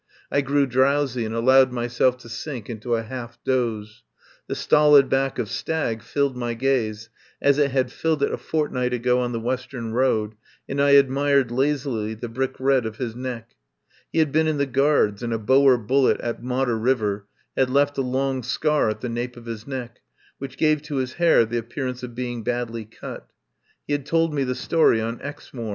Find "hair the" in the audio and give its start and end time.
21.21-21.59